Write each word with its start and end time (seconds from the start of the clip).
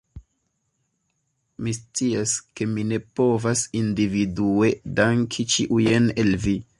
Mi 1.67 1.73
scias, 1.79 2.33
ke 2.61 2.67
mi 2.71 2.85
ne 2.93 2.99
povas 3.19 3.63
individue 3.81 4.73
danki 5.01 5.47
ĉiujn 5.57 6.13
el 6.25 6.39
vi 6.47 6.61